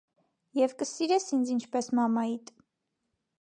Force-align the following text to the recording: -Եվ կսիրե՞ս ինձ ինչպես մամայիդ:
-Եվ 0.59 0.71
կսիրե՞ս 0.83 1.27
ինձ 1.37 1.51
ինչպես 1.57 1.91
մամայիդ: 2.01 2.51